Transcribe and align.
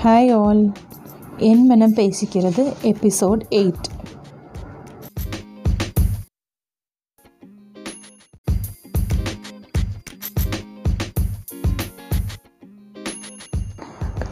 Hi 0.00 0.30
all 0.34 0.60
என் 1.40 1.64
மனம் 1.66 1.94
பேசிக்கிறது 1.94 2.62
episode 2.82 3.42
eight 3.50 3.88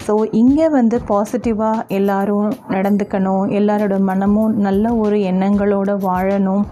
so 0.05 0.15
இங்கே 0.33 0.69
வந்து 0.69 0.99
பாசிட்டிவாக 1.09 1.87
எல்லோரும் 1.89 2.51
நடந்துக்கணும் 2.69 3.47
எல்லாரோட 3.53 3.99
மனமும் 4.03 4.55
நல்ல 4.59 4.95
ஒரு 4.97 5.19
எண்ணங்களோட 5.27 5.99
வாழணும் 6.03 6.65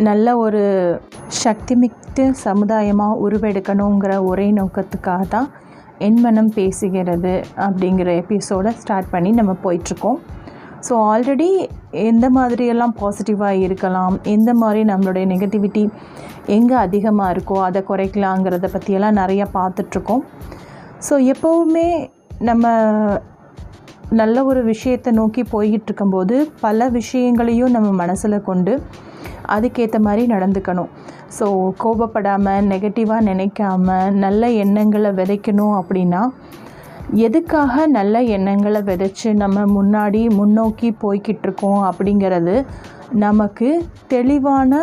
நல்ல 0.00 0.36
ஒரு 0.36 0.62
சக்தி 1.42 1.76
மிக்க 1.76 2.02
சமுதாயமாக 2.44 3.20
உருவெடுக்கணுங்கிற 3.20 4.12
ஒரே 4.24 4.48
நோக்கத்துக்காக 4.52 5.24
தான் 5.28 5.48
என் 5.98 6.20
மனம் 6.20 6.50
பேசுகிறது 6.54 7.44
அப்படிங்கிற 7.56 8.06
எபிசோடை 8.16 8.72
ஸ்டார்ட் 8.72 9.10
பண்ணி 9.10 9.30
நம்ம 9.30 9.56
போயிட்டுருக்கோம். 9.64 10.18
ஸோ 10.88 10.90
ஆல்ரெடி 10.90 11.68
எந்த 11.90 12.30
மாதிரியெல்லாம் 12.30 12.94
பாசிட்டிவாக 13.00 13.52
இருக்கலாம் 13.52 14.18
எந்த 14.22 14.54
மாதிரி 14.54 14.84
நம்மளுடைய 14.84 15.26
நெகட்டிவிட்டி 15.26 15.90
எங்கே 16.46 16.74
அதிகமாக 16.74 17.32
இருக்கோ 17.34 17.62
அதை 17.62 17.84
குறைக்கலாங்கிறத 17.88 18.68
பற்றியெல்லாம் 18.72 19.16
நிறையா 19.16 19.46
பார்த்துட்ருக்கோம் 19.54 20.22
ஸோ 21.10 21.34
எப்போவுமே 21.34 22.08
நம்ம 22.38 22.66
நல்ல 24.10 24.44
ஒரு 24.44 24.64
விஷயத்தை 24.64 25.12
நோக்கி 25.12 25.42
போய்கிட்டு 25.50 25.84
இருக்கும்போது 25.84 26.52
பல 26.60 26.88
விஷயங்களையும் 26.88 27.70
நம்ம 27.70 27.90
மனசில் 27.90 28.42
கொண்டு 28.42 28.82
அதுக்கேற்ற 29.54 29.98
மாதிரி 30.06 30.22
நடந்துக்கணும். 30.34 30.90
ஸோ 31.38 31.46
கோபப்படாமல் 31.82 32.66
நெகட்டிவாக 32.72 33.26
நினைக்காம 33.30 33.96
நல்ல 34.24 34.50
எண்ணங்களை 34.64 35.10
விதைக்கணும் 35.10 35.74
அப்படின்னா 35.80 36.22
எதுக்காக 37.26 37.86
நல்ல 37.86 38.22
எண்ணங்களை 38.36 38.80
விதைச்சி 38.80 39.30
நம்ம 39.42 39.64
முன்னாடி 39.76 40.22
முன்னோக்கி 40.38 40.88
போய்கிட்டு 41.02 41.46
இருக்கோம் 41.46 41.82
அப்படிங்கிறது 41.90 42.54
நமக்கு 43.24 43.68
தெளிவான 44.14 44.80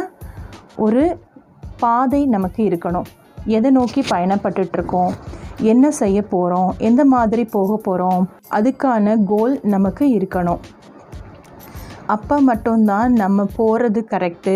ஒரு 0.85 1.03
பாதை 1.83 2.21
நமக்கு 2.25 2.61
இருக்கணும். 2.69 3.07
எதை 3.57 3.71
நோக்கி 3.71 4.01
பயணப்பட்டுட்ருக்கோம் 4.11 5.13
என்ன 5.71 5.85
செய்ய 6.01 6.19
போகிறோம் 6.21 6.69
எந்த 6.77 7.01
மாதிரி 7.05 7.43
போக 7.55 7.75
போகிறோம் 7.87 8.23
அதுக்கான 8.57 9.15
கோல் 9.31 9.53
நமக்கு 9.73 10.05
இருக்கணும். 10.17 10.61
அப்போ 12.13 12.35
மட்டும்தான் 12.49 13.13
நம்ம 13.21 13.45
போகிறது 13.57 14.01
கரெக்டு 14.13 14.55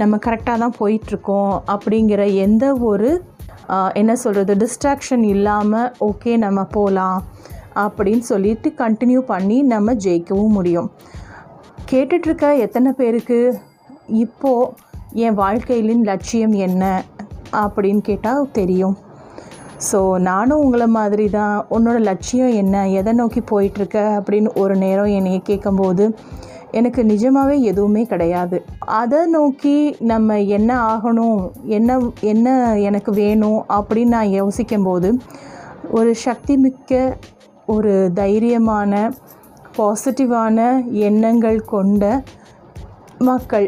நம்ம 0.00 0.18
கரெக்டாக 0.26 0.62
தான் 0.62 0.78
போயிட்டுருக்கோம் 0.80 1.52
அப்படிங்கிற 1.74 2.22
எந்த 2.44 2.64
ஒரு 2.90 3.10
என்ன 4.00 4.12
சொல்கிறது 4.22 4.52
டிஸ்ட்ராக்ஷன் 4.62 5.24
இல்லாமல் 5.34 5.90
ஓகே 6.08 6.32
நம்ம 6.44 6.60
போகலாம் 6.76 7.18
அப்படின்னு 7.84 8.24
சொல்லிட்டு 8.32 8.68
கண்டினியூ 8.82 9.20
பண்ணி 9.32 9.58
நம்ம 9.72 9.94
ஜெயிக்கவும் 10.04 10.56
முடியும். 10.58 10.88
கேட்டுட்ருக்க 11.90 12.46
எத்தனை 12.64 12.90
பேருக்கு 12.92 13.38
இப்போது 14.24 14.72
என் 15.24 15.38
வாழ்க்கையிலின் 15.42 16.06
லட்சியம் 16.10 16.54
என்ன 16.66 16.84
அப்படின்னு 17.60 18.02
கேட்டால் 18.08 18.50
தெரியும். 18.58 18.96
ஸோ 19.88 19.98
நானும் 20.28 20.62
உங்களை 20.64 20.86
மாதிரி 20.96 21.26
தான் 21.36 21.56
உன்னோட 21.74 21.98
லட்சியம் 22.08 22.54
என்ன 22.62 22.76
எதை 23.00 23.12
நோக்கி 23.20 23.40
போயிட்டுருக்க 23.50 23.98
அப்படின்னு 24.18 24.50
ஒரு 24.62 24.74
நேரம் 24.84 25.14
என்னையை 25.18 25.40
கேட்கும்போது 25.50 26.04
எனக்கு 26.78 27.00
நிஜமாகவே 27.04 27.56
எதுவுமே 27.70 28.02
கிடையாது. 28.12 28.58
அதை 29.00 29.20
நோக்கி 29.26 29.76
நம்ம 30.10 30.38
என்ன 30.56 30.70
ஆகணும் 30.92 31.40
என்ன 31.76 31.98
என்ன 32.32 32.48
எனக்கு 32.88 33.12
வேணும் 33.22 33.60
அப்படின்னு 33.78 34.14
நான் 34.16 34.36
யோசிக்கும்போது 34.40 35.10
ஒரு 35.90 36.12
சக்தி 36.26 36.56
மிக்க 36.64 37.00
ஒரு 37.74 37.94
தைரியமான 38.20 38.92
பாசிட்டிவான 39.78 40.58
எண்ணங்கள் 41.06 41.58
கொண்ட 41.74 42.04
மக்கள் 43.28 43.66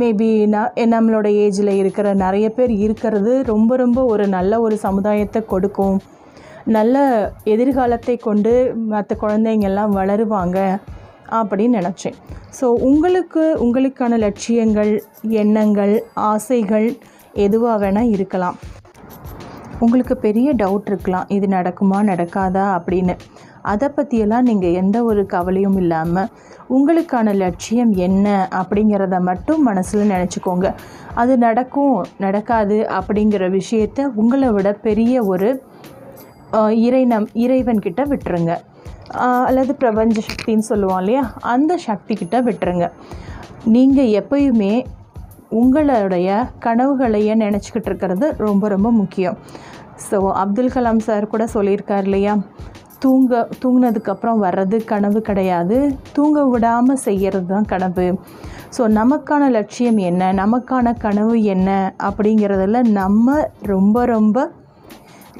மேபி 0.00 0.28
நான் 0.52 0.76
நம்மளோட 0.92 1.28
ஏஜில் 1.44 1.70
இருக்கிற 1.80 2.08
நிறைய 2.22 2.46
பேர் 2.56 2.72
இருக்கிறது 2.84 3.32
ரொம்ப 3.50 3.76
ரொம்ப 3.76 4.00
ஒரு 4.12 4.24
நல்ல 4.36 4.60
ஒரு 4.60 4.76
சமுதாயத்தை 4.86 5.40
கொடுக்கும். 5.52 5.96
நல்ல 6.76 6.96
எதிர்காலத்தை 7.54 8.14
கொண்டு 8.16 8.52
மற்ற 8.92 9.16
குழந்தைங்கள்லாம் 9.22 9.96
வளருவாங்க. 9.98 10.58
அப்படின்னு 11.38 11.78
நினச்சேன். 11.80 12.16
ஸோ 12.58 12.66
உங்களுக்கு 12.90 13.42
உங்களுக்கான 13.64 14.18
லட்சியங்கள் 14.26 14.92
எண்ணங்கள் 15.42 15.94
ஆசைகள் 16.30 16.88
எதுவாக 17.46 17.76
வேணால் 17.82 18.12
இருக்கலாம். 18.16 18.56
உங்களுக்கு 19.84 20.14
பெரிய 20.24 20.48
டவுட் 20.62 20.88
இருக்கலாம். 20.90 21.28
இது 21.36 21.46
நடக்குமா 21.58 22.00
நடக்காதா 22.10 22.64
அப்படின்னு. 22.78 23.14
அதை 23.72 23.88
பற்றியெல்லாம் 23.96 24.46
நீங்கள் 24.48 24.76
எந்த 24.80 24.98
ஒரு 25.08 25.22
கவலையும் 25.34 25.78
இல்லாமல் 25.82 26.30
உங்களுக்கான 26.76 27.32
லட்சியம் 27.42 27.92
என்ன 28.06 28.26
அப்படிங்கிறத 28.60 29.16
மட்டும் 29.28 29.62
மனசில் 29.68 30.10
நினச்சிக்கோங்க. 30.14 30.68
அது 31.22 31.32
நடக்கும் 31.46 31.96
நடக்காது 32.24 32.78
அப்படிங்கிற 32.98 33.46
விஷயத்த 33.58 34.08
உங்களை 34.22 34.50
விட 34.56 34.68
பெரிய 34.86 35.14
ஒரு 35.32 35.50
இறை 36.86 37.02
நம் 37.12 37.28
இறைவன்கிட்ட 37.44 38.02
விட்டுருங்க. 38.12 38.54
அல்லது 39.20 39.74
பிரபஞ்ச 39.74 40.22
சக்தின்னு 40.28 40.68
சொல்லுவோம் 40.70 40.98
இல்லையா? 40.98 41.32
அந்த 41.42 41.76
சக்தி 41.76 42.14
கிட்ட 42.14 42.40
விட்டுருங்க. 42.40 42.90
நீங்கள் 43.64 44.12
எப்பயுமே 44.20 44.74
உங்களுடைய 45.48 46.28
கனவுகளையே 46.66 47.34
நினச்சிக்கிட்டு 47.34 47.84
இருக்கிறது 47.84 48.36
ரொம்ப 48.36 48.68
ரொம்ப 48.68 48.90
முக்கியம். 48.90 49.36
ஸோ 50.10 50.18
அப்துல் 50.42 50.74
கலாம் 50.74 51.02
சார் 51.08 51.26
கூட 51.26 51.44
சொல்லியிருக்கார் 51.54 52.02
இல்லையா? 52.02 52.34
தூங்க 52.98 53.48
தூங்கினதுக்கப்புறம் 53.62 54.42
வர்றது 54.46 54.84
கனவு 54.84 55.20
கிடையாது. 55.20 55.96
தூங்க 56.12 56.44
விடாமல் 56.44 56.96
செய்கிறது 56.96 57.46
தான் 57.46 57.64
கனவு. 57.64 58.06
ஸோ 58.76 58.82
நமக்கான 58.88 59.48
லட்சியம் 59.50 59.96
என்ன? 59.96 60.32
நமக்கான 60.32 60.94
கனவு 60.98 61.42
என்ன? 61.42 61.94
அப்படிங்கிறதுல 61.98 62.82
நம்ம 62.82 63.48
ரொம்ப 63.62 64.04
ரொம்ப 64.04 64.50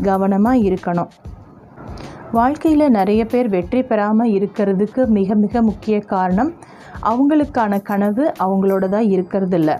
கவனமாக 0.02 0.58
இருக்கணும். 0.58 1.10
வாழ்க்கையில் 2.32 2.90
நிறைய 2.90 3.24
பேர் 3.26 3.48
வெற்றி 3.48 3.82
பெறாமல் 3.82 4.30
இருக்கிறதுக்கு 4.30 5.06
மிக 5.06 5.34
மிக 5.34 5.62
முக்கிய 5.62 6.00
காரணம் 6.00 6.52
அவங்களுக்கான 7.02 7.82
கனவு 7.82 8.32
அவங்களோட 8.38 8.88
தான் 8.88 9.08
இருக்கிறது 9.08 9.56
இல்லை 9.56 9.74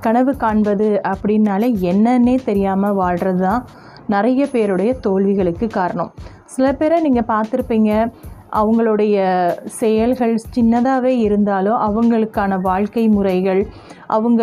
கனவு 0.00 0.36
காண்பது 0.36 1.00
அப்படின்னாலே 1.08 1.68
என்னன்னே 1.80 2.34
தெரியாமல் 2.44 2.92
வாழ்கிறது 2.92 3.38
தான் 3.38 3.64
நிறைய 4.06 4.46
பேருடைய 4.46 4.94
தோல்விகளுக்கு 5.00 5.66
காரணம். 5.66 6.10
சில 6.44 6.72
பேரை 6.72 7.00
நீங்கள் 7.00 7.28
பார்த்துருப்பீங்க 7.28 7.92
அவங்களுடைய 8.52 9.16
செயல்கள் 9.64 10.34
சின்னதாகவே 10.54 11.12
இருந்தாலும் 11.18 11.78
அவங்களுக்கான 11.78 12.60
வாழ்க்கை 12.60 13.08
முறைகள் 13.08 13.66
அவங்க 14.06 14.42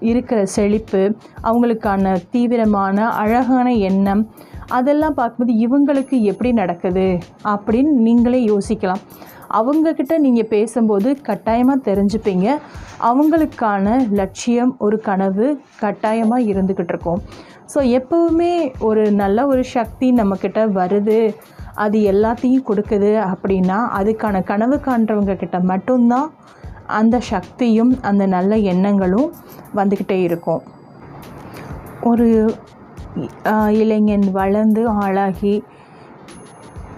இருக்கிற 0.00 0.46
செழிப்பு 0.46 1.02
அவங்களுக்கான 1.42 2.16
தீவிரமான 2.30 3.10
அழகான 3.10 3.72
எண்ணம் 3.72 4.24
அதெல்லாம் 4.78 5.16
பார்க்கும்போது 5.20 5.54
இவங்களுக்கு 5.66 6.16
எப்படி 6.32 6.52
நடக்குது 6.62 7.06
அப்படின்னு 7.54 7.92
நீங்களே 8.06 8.40
யோசிக்கலாம். 8.52 9.02
அவங்கக்கிட்ட 9.58 10.14
நீங்கள் 10.18 10.50
பேசும்போது 10.52 11.08
கட்டாயமாக 11.22 11.84
தெரிஞ்சுப்பீங்க. 11.88 12.46
அவங்களுக்கான 13.08 13.96
லட்சியம் 14.20 14.72
ஒரு 14.86 14.96
கனவு 15.08 15.46
கட்டாயமாக 15.82 16.48
இருந்துக்கிட்டு 16.52 16.94
இருக்கும். 16.94 17.20
ஸோ 17.72 17.80
எப்போவுமே 17.98 18.52
ஒரு 18.88 19.04
நல்ல 19.22 19.46
ஒரு 19.52 19.62
சக்தி 19.76 20.08
நம்மக்கிட்ட 20.20 20.60
வருது. 20.80 21.18
அது 21.84 21.98
எல்லாத்தையும் 22.12 22.66
கொடுக்குது 22.68 23.12
அப்படின்னா 23.32 23.78
அதுக்கான 23.98 24.42
கனவு 24.50 24.76
காண்றவங்க 24.86 25.34
கிட்ட 25.36 25.58
மட்டும்தான் 25.72 26.28
அந்த 26.98 27.16
சக்தியும் 27.32 27.92
அந்த 28.10 28.24
நல்ல 28.36 28.56
எண்ணங்களும் 28.72 29.30
வந்துக்கிட்டே 29.78 30.18
இருக்கும். 30.28 30.62
ஒரு 32.10 32.28
இளைஞன் 33.80 34.26
வளர்ந்து 34.38 34.82
ஆளாகி 35.04 35.54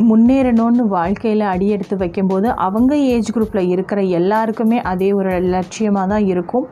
முன்னேறணும்னு 0.08 0.84
வாழ்க்கையில் 0.96 1.44
அடி 1.52 1.66
எடுத்து 1.74 1.96
வைக்கும்போது 2.02 2.48
அவங்க 2.66 2.92
ஏஜ் 3.14 3.30
குரூப்பில் 3.34 3.70
இருக்கிற 3.74 4.00
எல்லாருக்குமே 4.18 4.78
அதே 4.92 5.08
ஒரு 5.18 5.32
லட்சியமாக 5.54 6.10
தான் 6.12 6.26
இருக்கும். 6.32 6.66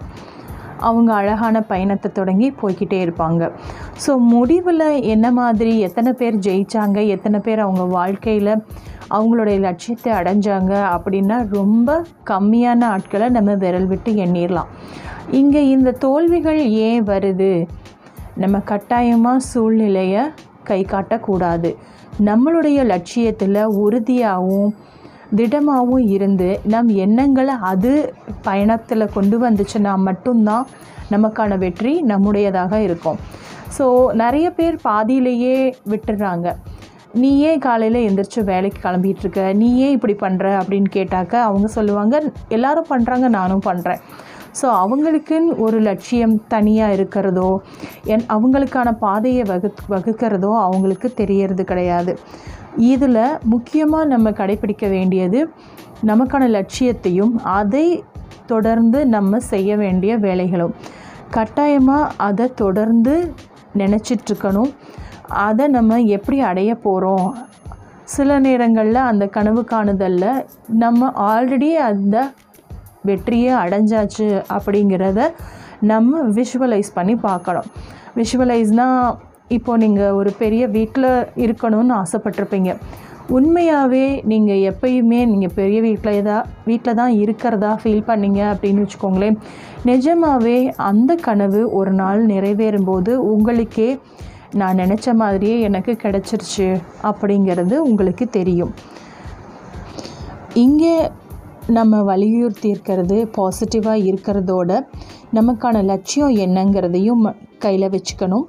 அவங்க 0.89 1.11
அழகான 1.21 1.57
பயணத்தை 1.71 2.09
தொடங்கி 2.13 2.49
போய்கிட்டே 2.61 2.99
இருப்பாங்க. 3.05 3.43
ஸோ 4.05 4.13
முடிவில் 4.33 4.87
என்ன 5.15 5.27
மாதிரி 5.39 5.73
எத்தனை 5.89 6.11
பேர் 6.21 6.37
ஜெயித்தாங்க 6.47 6.99
எத்தனை 7.15 7.39
பேர் 7.47 7.65
அவங்க 7.67 7.85
வாழ்க்கையில் 7.99 8.53
அவங்களுடைய 9.17 9.57
லட்சியத்தை 9.67 10.11
அடைஞ்சாங்க 10.19 10.73
அப்படின்னா 10.95 11.39
ரொம்ப 11.59 11.89
கம்மியான 12.33 12.85
ஆட்களை 12.95 13.29
நம்ம 13.37 13.55
விரல் 13.65 13.89
விட்டு 13.93 14.13
எண்ணிடலாம் 14.25 14.71
இங்கே 15.41 15.63
இந்த 15.77 15.97
தோல்விகள் 16.05 16.61
ஏன் 16.89 17.03
வருது? 17.11 17.53
நம்ம 18.43 18.57
கட்டாயமாக 18.71 19.45
சூழ்நிலையை 19.51 20.23
கை 20.69 20.81
காட்டக்கூடாது. 20.93 21.71
நம்மளுடைய 22.29 22.81
லட்சியத்தில் 22.93 23.61
உறுதியாகவும் 23.85 24.73
திடமாகவும் 25.39 26.05
இருந்து 26.17 26.49
நம் 26.73 26.91
எண்ணங்களை 27.05 27.55
அது 27.71 27.93
பயணத்தில் 28.49 29.13
கொண்டு 29.17 29.37
வந்துச்சுன்னா 29.45 29.95
மட்டும்தான் 30.09 30.67
நமக்கான 31.15 31.57
வெற்றி 31.65 31.93
நம்முடையதாக 32.11 32.75
இருக்கும். 32.87 33.19
ஸோ 33.77 33.87
நிறைய 34.23 34.47
பேர் 34.59 34.77
பாதியிலேயே 34.89 35.57
விட்டுடுறாங்க 35.93 36.49
நீ 37.23 37.31
ஏன் 37.49 37.65
காலையில் 37.65 37.99
எந்திரிச்சு 38.07 38.41
வேலைக்கு 38.51 38.79
கிளம்பிகிட்ருக்க 38.85 39.43
நீ 39.61 39.69
ஏன் 39.85 39.95
இப்படி 39.97 40.15
பண்ணுற 40.23 40.47
அப்படின்னு 40.61 40.89
கேட்டாக்க 40.97 41.35
அவங்க 41.49 41.67
சொல்லுவாங்க 41.77 42.15
எல்லாரும் 42.57 42.91
பண்ணுறாங்க 42.93 43.29
நானும் 43.39 43.67
பண்ணுறேன் 43.67 44.01
ஸோ 44.61 44.67
அவங்களுக்குன்னு 44.83 45.55
ஒரு 45.65 45.79
லட்சியம் 45.89 46.35
தனியாக 46.55 46.97
இருக்கிறதோ 46.97 47.51
என் 48.13 48.25
அவங்களுக்கான 48.35 48.89
பாதையை 49.05 49.45
வகு 49.53 49.71
வகுக்கிறதோ 49.95 50.53
அவங்களுக்கு 50.67 51.09
தெரியறது 51.21 51.65
கிடையாது. 51.65 52.13
இதில் 52.91 53.39
முக்கியமாக 53.53 54.11
நம்ம 54.13 54.31
கடைப்பிடிக்க 54.41 54.87
வேண்டியது 54.89 55.41
நமக்கான 56.11 56.45
லட்சியத்தையும் 56.57 57.35
அதை 57.59 57.87
தொடர்ந்து 58.47 58.99
நம்ம 59.07 59.39
செய்ய 59.53 59.77
வேண்டிய 59.77 60.13
வேலைகளும். 60.27 60.75
கட்டாயமாக 61.37 62.13
அதை 62.29 62.47
தொடர்ந்து 62.63 63.15
நினச்சிட்ருக்கணும். 63.83 64.73
அதை 65.47 65.65
நம்ம 65.77 65.99
எப்படி 66.17 66.39
அடைய 66.51 66.71
போகிறோம் 66.87 67.29
சில 68.15 68.31
நேரங்களில் 68.47 69.07
அந்த 69.11 69.25
கனவு 69.37 69.63
காணுதலில் 69.71 70.45
நம்ம 70.83 71.11
ஆல்ரெடி 71.33 71.71
அந்த 71.91 72.17
வெற்றியே 73.09 73.53
அடைஞ்சாச்சு 73.65 74.29
அப்படிங்கிறத 74.57 75.29
நம்ம 75.93 76.21
விஷுவலைஸ் 76.39 76.91
பண்ணி 76.99 77.15
பார்க்கணும். 77.29 77.71
விஷுவலைஸ்னால் 78.19 79.17
இப்போது 79.57 79.83
நீங்கள் 79.85 80.17
ஒரு 80.19 80.31
பெரிய 80.43 80.63
வீட்டில் 80.77 81.11
இருக்கணும்னு 81.45 81.95
ஆசைப்பட்டிருப்பீங்க. 82.03 82.71
உண்மையாகவே 83.37 84.07
நீங்கள் 84.31 84.63
எப்பயுமே 84.71 85.21
நீங்கள் 85.31 85.55
பெரிய 85.59 85.79
வீட்டில் 85.87 86.27
தான் 86.29 86.47
வீட்டில் 86.69 86.99
தான் 87.01 87.13
இருக்கிறதா 87.23 87.71
ஃபீல் 87.83 88.09
பண்ணீங்க 88.09 88.41
அப்படின்னு 88.53 88.83
வச்சுக்கோங்களேன். 88.85 89.39
நிஜமாகவே 89.91 90.57
அந்த 90.91 91.15
கனவு 91.27 91.61
ஒரு 91.79 91.93
நாள் 92.01 92.21
நிறைவேறும்போது 92.33 93.15
உங்களுக்கே 93.33 93.89
நான் 94.61 94.81
நினச்ச 94.83 95.15
மாதிரியே 95.21 95.55
எனக்கு 95.69 95.93
கிடச்சிருச்சு 96.03 96.69
அப்படிங்கிறது 97.11 97.77
உங்களுக்கு 97.89 98.27
தெரியும். 98.39 98.73
இங்கே 100.65 100.97
நம்ம 101.77 102.01
வலியுறுத்தி 102.09 102.69
இருக்கிறது 102.73 103.17
பாசிட்டிவாக 103.37 104.05
இருக்கிறதோட 104.11 104.71
நமக்கான 105.37 105.77
லட்சியம் 105.91 106.35
என்னங்கிறதையும் 106.45 107.23
கையில் 107.65 107.93
வச்சுக்கணும். 107.95 108.45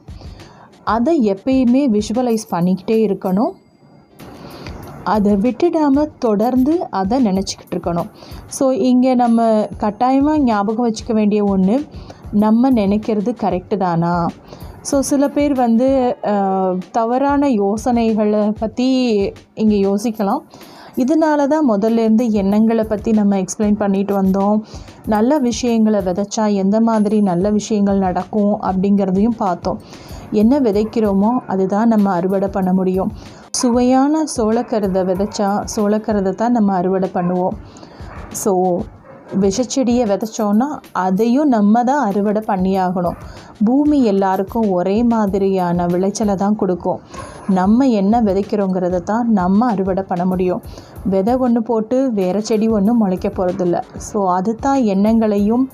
அதை 0.96 1.14
எப்பயுமே 1.34 1.84
விஷுவலைஸ் 1.96 2.46
பண்ணிக்கிட்டே 2.56 2.98
இருக்கணும். 3.08 3.54
அதை 5.14 5.34
விட்டுடாமல் 5.46 6.14
தொடர்ந்து 6.26 6.74
அதை 7.00 7.18
நினச்சிக்கிட்டு 7.30 7.74
இருக்கணும். 7.76 8.10
ஸோ 8.58 8.68
இங்கே 8.92 9.12
நம்ம 9.24 9.48
கட்டாயமாக 9.84 10.44
ஞாபகம் 10.50 10.88
வச்சுக்க 10.88 11.14
வேண்டிய 11.20 11.42
ஒன்று 11.54 11.76
நம்ம 12.44 12.72
நினைக்கிறது 12.82 13.34
கரெக்டு 13.46 13.78
தானா? 13.86 14.14
ஸோ 14.90 14.96
சில 15.10 15.24
பேர் 15.36 15.54
வந்து 15.66 15.90
தவறான 17.00 17.50
யோசனைகளை 17.64 18.46
பற்றி 18.62 18.88
இங்கே 19.64 19.78
யோசிக்கலாம். 19.90 20.44
இதனால 21.04 21.48
தான் 21.54 21.70
முதல்ல 21.72 22.04
இருந்து 22.06 22.26
எண்ணங்களை 22.42 22.84
பற்றி 22.92 23.12
நம்ம 23.20 23.40
எக்ஸ்பிளைன் 23.44 23.80
பண்ணிட்டு 23.84 24.14
வந்தோம். 24.22 24.58
நல்ல 25.14 25.38
விஷயங்களை 25.48 26.02
விதைச்சா 26.08 26.46
எந்த 26.64 26.80
மாதிரி 26.90 27.20
நல்ல 27.32 27.52
விஷயங்கள் 27.60 28.04
நடக்கும் 28.08 28.54
அப்படிங்கிறதையும் 28.70 29.40
பார்த்தோம். 29.44 29.80
என்ன 30.42 30.60
விதைக்கிறோமோ 30.68 31.32
அதுதான் 31.54 31.92
நம்ம 31.94 32.08
அறுவடை 32.20 32.50
பண்ண 32.58 32.74
முடியும். 32.74 33.12
சுவையான 33.62 34.24
சோளக்கருதை 34.36 35.02
விதைச்சா 35.10 35.50
சோளக்கருதை 35.76 36.34
தான் 36.42 36.56
நம்ம 36.60 36.74
அறுவடை 36.80 37.10
பண்ணுவோம். 37.18 37.56
ஸோ 38.44 38.54
விஷச்செடியை 39.44 40.04
விதைச்சோன்னா 40.10 40.68
அதையும் 41.06 41.52
நம்ம 41.56 41.84
தான் 41.90 42.04
அறுவடை 42.08 42.42
பண்ணியாகணும். 42.50 43.18
பூமி 43.68 43.98
எல்லாருக்கும் 44.12 44.68
ஒரே 44.80 44.98
மாதிரியான 45.14 45.86
விளைச்சலை 45.94 46.36
தான் 46.44 46.60
கொடுக்கும். 46.62 47.00
நம்ம 47.60 47.88
என்ன 48.00 48.22
விதைக்கிறோங்கிறத 48.28 48.98
தான் 49.10 49.26
நம்ம 49.40 49.68
அறுவடை 49.74 50.04
பண்ண 50.12 50.24
முடியும். 50.26 50.62
விதை 51.14 51.34
ஒன்று 51.46 51.62
போட்டு 51.70 51.98
வேறு 52.20 52.42
செடி 52.50 52.68
ஒன்றும் 52.78 53.02
முளைக்க 53.04 53.28
போகிறதில்ல 53.30 53.80
ஸோ 54.08 54.20
அது 54.38 54.54
தான் 54.66 54.82
எண்ணங்களையும் 54.94 55.66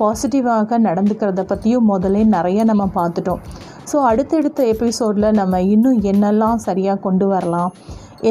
பாசிட்டிவாக 0.00 0.78
நடந்துக்கிறத 0.86 1.44
பற்றியும் 1.50 1.88
முதலே 1.92 2.22
நிறைய 2.36 2.60
நம்ம 2.70 2.84
பார்த்துட்டோம். 2.98 3.42
ஸோ 3.90 3.96
அடுத்தடுத்த 4.10 4.62
எபிசோடில் 4.74 5.36
நம்ம 5.40 5.60
இன்னும் 5.74 6.00
என்னெல்லாம் 6.12 6.62
சரியாக 6.68 7.02
கொண்டு 7.06 7.28
வரலாம்? 7.32 7.72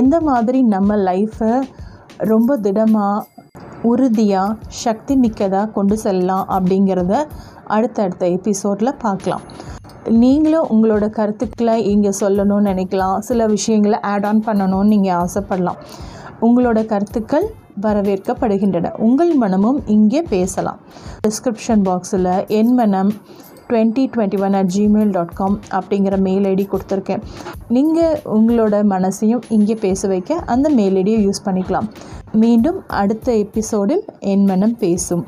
எந்த 0.01 0.15
மாதிரி 0.29 0.61
நம்ம 0.75 0.95
லைஃப்பை 1.09 1.53
ரொம்ப 2.31 2.57
திடமாக 2.65 3.25
உறுதியாக 3.91 4.57
சக்தி 4.83 5.15
மிக்கதாக 5.23 5.71
கொண்டு 5.77 5.97
செல்லலாம் 6.05 6.45
அப்படிங்கிறத 6.55 7.13
அடுத்தடுத்த 7.75 8.25
எபிசோடில் 8.37 8.99
பார்க்கலாம். 9.03 9.45
நீங்களும் 10.09 10.69
உங்களோட 10.73 11.09
கருத்துக்களை 11.09 11.75
இங்கே 11.93 12.11
சொல்லணும்னு 12.19 12.69
நினைக்கலாம். 12.71 13.19
சில 13.19 13.45
விஷயங்களை 13.47 13.99
ஆட் 14.13 14.25
ஆன் 14.25 14.41
பண்ணணும்னு 14.47 14.91
நீங்கள் 14.93 15.17
ஆசைப்படலாம். 15.23 15.79
உங்களோட 16.47 16.79
கருத்துக்கள் 16.85 17.47
வரவேற்கப்படுகின்றன. 17.81 18.91
உங்கள் 19.07 19.33
மனமும் 19.43 19.79
இங்கே 19.95 20.21
பேசலாம். 20.21 20.79
டிஸ்கிரிப்ஷன் 21.27 21.83
பாக்ஸில் 21.87 22.31
என் 22.47 22.73
மனம் 22.79 23.11
twenty 23.69 24.03
twenty 24.13 24.39
one 24.45 24.55
at 24.59 24.71
gmail 24.75 25.11
dot 25.17 25.35
com 25.39 25.59
அப்படிங்கிற 25.77 26.15
மெயில் 26.25 26.45
ஐடி 26.49 26.65
கொடுத்துருக்கேன். 26.73 27.23
நீங்கள் 27.75 28.19
உங்களோட 28.37 28.75
மனசையும் 28.93 29.43
இங்கே 29.49 29.75
பேச 29.85 30.07
வைக்க 30.07 30.39
அந்த 30.55 30.69
மெயில் 30.79 30.97
ஐடியை 31.01 31.21
யூஸ் 31.27 31.45
பண்ணிக்கலாம். 31.45 31.87
மீண்டும் 32.43 32.83
அடுத்த 32.87 33.31
எபிசோடில் 33.45 34.03
என் 34.19 34.45
மனம் 34.51 34.77
பேசும். 34.77 35.25